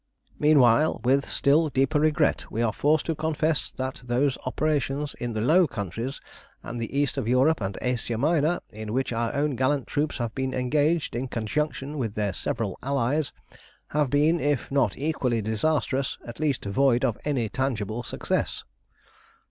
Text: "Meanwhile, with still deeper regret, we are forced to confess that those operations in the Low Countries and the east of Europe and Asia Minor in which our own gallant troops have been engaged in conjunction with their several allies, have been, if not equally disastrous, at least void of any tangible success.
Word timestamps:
"Meanwhile, 0.39 0.99
with 1.03 1.27
still 1.27 1.69
deeper 1.69 1.99
regret, 1.99 2.49
we 2.49 2.63
are 2.63 2.73
forced 2.73 3.05
to 3.05 3.13
confess 3.13 3.69
that 3.73 4.01
those 4.03 4.35
operations 4.47 5.13
in 5.19 5.33
the 5.33 5.41
Low 5.41 5.67
Countries 5.67 6.19
and 6.63 6.81
the 6.81 6.97
east 6.97 7.19
of 7.19 7.27
Europe 7.27 7.61
and 7.61 7.77
Asia 7.83 8.17
Minor 8.17 8.61
in 8.73 8.93
which 8.93 9.13
our 9.13 9.31
own 9.35 9.55
gallant 9.55 9.85
troops 9.85 10.17
have 10.17 10.33
been 10.33 10.55
engaged 10.55 11.15
in 11.15 11.27
conjunction 11.27 11.99
with 11.99 12.15
their 12.15 12.33
several 12.33 12.79
allies, 12.81 13.31
have 13.89 14.09
been, 14.09 14.39
if 14.39 14.71
not 14.71 14.97
equally 14.97 15.39
disastrous, 15.39 16.17
at 16.25 16.39
least 16.39 16.65
void 16.65 17.05
of 17.05 17.15
any 17.23 17.47
tangible 17.47 18.01
success. 18.01 18.63